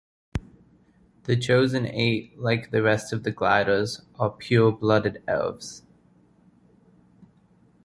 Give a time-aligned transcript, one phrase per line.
[1.25, 5.83] The Chosen Eight, like the rest of the Gliders, are pure-blooded elves.